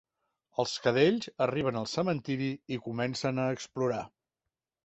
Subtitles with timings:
[0.63, 4.05] Els cadells arriben al cementiri i comencen a explorar.